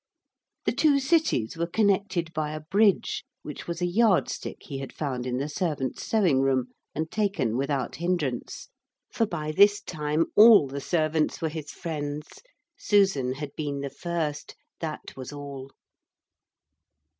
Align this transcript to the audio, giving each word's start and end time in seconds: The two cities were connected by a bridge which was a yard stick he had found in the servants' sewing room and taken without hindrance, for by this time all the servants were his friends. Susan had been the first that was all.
The 0.65 0.71
two 0.71 0.99
cities 0.99 1.55
were 1.55 1.67
connected 1.67 2.33
by 2.33 2.53
a 2.53 2.61
bridge 2.61 3.23
which 3.43 3.67
was 3.67 3.83
a 3.83 3.85
yard 3.85 4.29
stick 4.29 4.57
he 4.63 4.79
had 4.79 4.91
found 4.91 5.27
in 5.27 5.37
the 5.37 5.47
servants' 5.47 6.03
sewing 6.03 6.41
room 6.41 6.69
and 6.95 7.11
taken 7.11 7.55
without 7.55 7.97
hindrance, 7.97 8.69
for 9.13 9.27
by 9.27 9.51
this 9.51 9.79
time 9.79 10.25
all 10.35 10.67
the 10.67 10.81
servants 10.81 11.39
were 11.39 11.49
his 11.49 11.69
friends. 11.69 12.41
Susan 12.79 13.33
had 13.33 13.51
been 13.55 13.81
the 13.81 13.91
first 13.91 14.55
that 14.79 15.15
was 15.15 15.31
all. 15.31 15.69